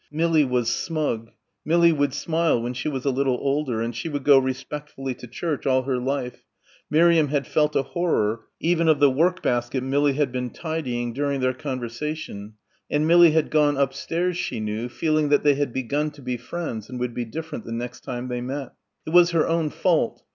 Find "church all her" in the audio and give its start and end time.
5.27-5.99